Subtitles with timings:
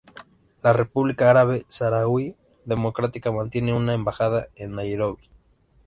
[0.63, 5.29] La República Árabe Saharaui Democrática mantiene una embajada en Nairobi.